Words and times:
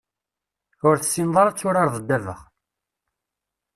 Ur 0.87 0.95
tessineḍ 0.97 1.35
ara 1.41 1.49
ad 1.51 1.57
turareḍ 1.57 1.95
ddabex. 2.01 2.41